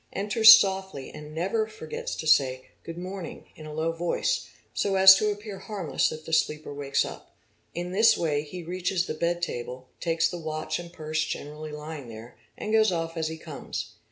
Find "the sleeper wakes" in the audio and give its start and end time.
6.25-7.05